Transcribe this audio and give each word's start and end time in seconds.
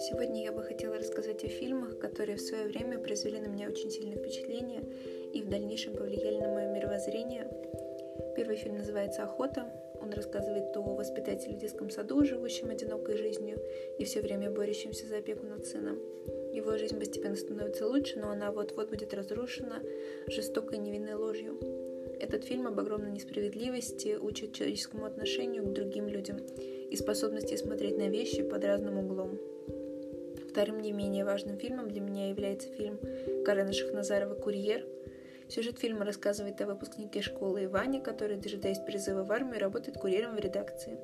Сегодня 0.00 0.44
я 0.44 0.52
бы 0.52 0.62
хотела 0.62 0.96
рассказать 0.96 1.44
о 1.44 1.48
фильмах, 1.48 1.98
которые 1.98 2.36
в 2.36 2.40
свое 2.40 2.64
время 2.64 2.98
произвели 2.98 3.38
на 3.38 3.48
меня 3.48 3.68
очень 3.68 3.90
сильное 3.90 4.16
впечатление 4.16 4.82
и 5.34 5.42
в 5.42 5.50
дальнейшем 5.50 5.94
повлияли 5.94 6.40
на 6.40 6.54
мое 6.54 6.72
мировоззрение. 6.72 7.50
Первый 8.34 8.56
фильм 8.56 8.78
называется 8.78 9.24
«Охота». 9.24 9.70
Он 10.00 10.10
рассказывает 10.14 10.74
о 10.74 10.80
воспитателе 10.80 11.56
в 11.56 11.60
детском 11.60 11.90
саду, 11.90 12.24
живущем 12.24 12.70
одинокой 12.70 13.18
жизнью 13.18 13.60
и 13.98 14.04
все 14.04 14.22
время 14.22 14.50
борющемся 14.50 15.06
за 15.06 15.18
опеку 15.18 15.44
над 15.44 15.66
сыном. 15.66 15.98
Его 16.54 16.78
жизнь 16.78 16.98
постепенно 16.98 17.36
становится 17.36 17.86
лучше, 17.86 18.18
но 18.18 18.30
она 18.30 18.52
вот-вот 18.52 18.88
будет 18.88 19.12
разрушена 19.12 19.82
жестокой 20.28 20.78
невинной 20.78 21.14
ложью. 21.14 21.85
Этот 22.18 22.44
фильм 22.44 22.66
об 22.66 22.78
огромной 22.80 23.10
несправедливости 23.10 24.16
учит 24.16 24.52
человеческому 24.54 25.04
отношению 25.04 25.64
к 25.64 25.72
другим 25.72 26.08
людям 26.08 26.38
и 26.38 26.96
способности 26.96 27.56
смотреть 27.56 27.98
на 27.98 28.08
вещи 28.08 28.42
под 28.42 28.64
разным 28.64 28.98
углом. 28.98 29.38
Вторым 30.50 30.80
не 30.80 30.92
менее 30.92 31.24
важным 31.24 31.58
фильмом 31.58 31.88
для 31.88 32.00
меня 32.00 32.30
является 32.30 32.68
фильм 32.68 32.98
Карена 33.44 33.72
Шахназарова 33.72 34.34
«Курьер». 34.34 34.86
Сюжет 35.48 35.78
фильма 35.78 36.04
рассказывает 36.04 36.60
о 36.60 36.66
выпускнике 36.66 37.20
школы 37.20 37.64
Иване, 37.64 38.00
который, 38.00 38.36
дожидаясь 38.36 38.78
призыва 38.78 39.22
в 39.22 39.30
армию, 39.30 39.60
работает 39.60 39.98
курьером 39.98 40.34
в 40.34 40.38
редакции. 40.38 40.98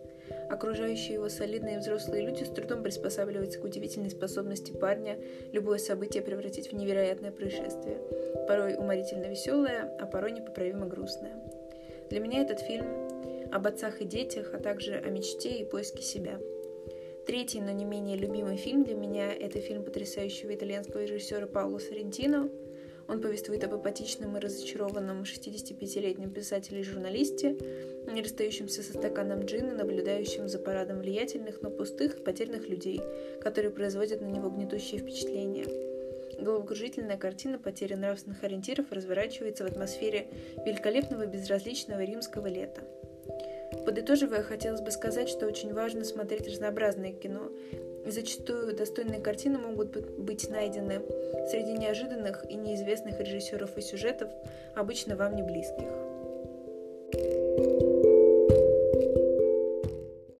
Окружающие 0.50 1.14
его 1.14 1.28
солидные 1.28 1.78
взрослые 1.78 2.26
люди 2.26 2.44
с 2.44 2.48
трудом 2.48 2.82
приспосабливаются 2.82 3.58
к 3.58 3.64
удивительной 3.64 4.10
способности 4.10 4.72
парня 4.72 5.18
любое 5.52 5.78
событие 5.78 6.22
превратить 6.22 6.70
в 6.70 6.74
невероятное 6.74 7.32
происшествие, 7.32 7.98
порой 8.46 8.74
уморительно 8.74 9.26
веселое, 9.26 9.96
а 9.98 10.06
порой 10.06 10.32
непоправимо 10.32 10.86
грустное. 10.86 11.32
Для 12.10 12.20
меня 12.20 12.42
этот 12.42 12.60
фильм 12.60 12.86
об 13.52 13.66
отцах 13.66 14.00
и 14.00 14.04
детях, 14.04 14.50
а 14.52 14.58
также 14.58 14.94
о 14.94 15.08
мечте 15.10 15.50
и 15.58 15.64
поиске 15.64 16.02
себя– 16.02 16.38
Третий, 17.26 17.60
но 17.60 17.70
не 17.70 17.84
менее 17.84 18.16
любимый 18.16 18.56
фильм 18.56 18.82
для 18.82 18.96
меня– 18.96 19.32
это 19.40 19.60
фильм 19.60 19.84
потрясающего 19.84 20.56
итальянского 20.56 21.02
режиссера 21.02 21.46
Пауло 21.46 21.78
Соррентино. 21.78 22.50
Он 23.08 23.20
повествует 23.20 23.64
об 23.64 23.74
апатичном 23.74 24.36
и 24.36 24.40
разочарованном 24.40 25.22
65-летнем 25.22 26.30
писателе 26.30 26.80
и 26.80 26.84
журналисте, 26.84 27.56
не 28.10 28.22
расстающемся 28.22 28.82
со 28.82 28.92
стаканом 28.92 29.44
джина, 29.44 29.74
наблюдающем 29.74 30.48
за 30.48 30.58
парадом 30.58 31.00
влиятельных, 31.00 31.62
но 31.62 31.70
пустых 31.70 32.18
и 32.18 32.22
потерянных 32.22 32.68
людей, 32.68 33.00
которые 33.42 33.70
производят 33.70 34.20
на 34.20 34.26
него 34.26 34.50
гнетущее 34.50 35.00
впечатление. 35.00 35.66
Головокружительная 36.40 37.18
картина 37.18 37.58
потери 37.58 37.94
нравственных 37.94 38.42
ориентиров 38.42 38.90
разворачивается 38.90 39.64
в 39.64 39.68
атмосфере 39.68 40.28
великолепного 40.64 41.26
безразличного 41.26 42.02
римского 42.02 42.46
лета– 42.46 42.82
Подытоживая, 43.84 44.42
хотелось 44.42 44.80
бы 44.80 44.90
сказать, 44.90 45.28
что 45.28 45.46
очень 45.46 45.72
важно 45.72 46.04
смотреть 46.04 46.46
разнообразное 46.46 47.12
кино. 47.12 47.50
И 48.04 48.10
зачастую 48.10 48.76
достойные 48.76 49.20
картины 49.20 49.58
могут 49.58 50.18
быть 50.18 50.48
найдены 50.50 51.02
среди 51.50 51.72
неожиданных 51.72 52.44
и 52.50 52.54
неизвестных 52.54 53.20
режиссеров 53.20 53.76
и 53.76 53.80
сюжетов, 53.80 54.30
обычно 54.74 55.16
вам 55.16 55.36
не 55.36 55.42
близких. 55.42 56.11